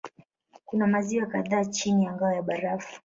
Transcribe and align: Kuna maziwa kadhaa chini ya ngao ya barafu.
Kuna 0.65 0.87
maziwa 0.87 1.25
kadhaa 1.27 1.65
chini 1.65 2.05
ya 2.05 2.13
ngao 2.13 2.31
ya 2.31 2.41
barafu. 2.41 2.99